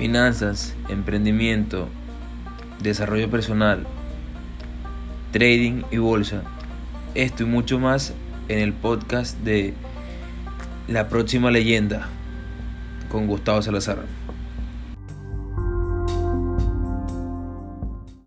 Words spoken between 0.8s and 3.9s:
emprendimiento, desarrollo personal,